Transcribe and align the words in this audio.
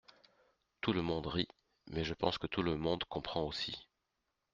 Tout 0.81 0.93
le 0.93 1.03
monde 1.03 1.27
rit, 1.27 1.47
mais 1.91 2.03
je 2.03 2.15
pense 2.15 2.39
que 2.39 2.47
tout 2.47 2.63
le 2.63 2.75
monde 2.75 3.03
comprend 3.03 3.43
aussi. 3.43 3.87